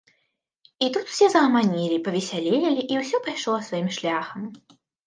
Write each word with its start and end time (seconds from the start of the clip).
І 0.85 0.87
тут 0.95 1.05
усе 1.11 1.27
загаманілі, 1.35 2.01
павесялелі, 2.09 2.81
і 2.95 3.01
ўсё 3.05 3.17
пайшло 3.31 3.55
сваім 3.71 3.89
шляхам. 4.01 4.53